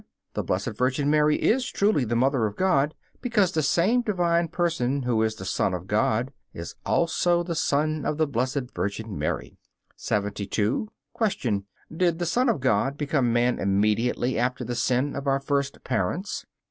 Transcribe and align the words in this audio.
The 0.33 0.41
Blessed 0.43 0.71
Virgin 0.79 1.11
Mary 1.11 1.35
is 1.35 1.69
truly 1.69 2.05
the 2.05 2.15
Mother 2.15 2.47
of 2.47 2.55
God, 2.55 2.95
because 3.21 3.51
the 3.51 3.61
same 3.61 4.01
Divine 4.01 4.47
Person 4.47 5.03
who 5.03 5.21
is 5.21 5.35
the 5.35 5.45
Son 5.45 5.75
of 5.75 5.85
God 5.85 6.33
is 6.55 6.73
also 6.87 7.43
the 7.43 7.53
Son 7.53 8.03
of 8.03 8.17
the 8.17 8.25
Blessed 8.25 8.71
Virgin 8.73 9.15
Mary. 9.15 9.59
72. 9.95 10.89
Q. 11.29 11.65
Did 11.95 12.17
the 12.17 12.25
Son 12.25 12.49
of 12.49 12.61
God 12.61 12.97
become 12.97 13.31
man 13.31 13.59
immediately 13.59 14.39
after 14.39 14.63
the 14.63 14.73
sin 14.73 15.15
of 15.15 15.27
our 15.27 15.39
first 15.39 15.83
parents? 15.83 16.47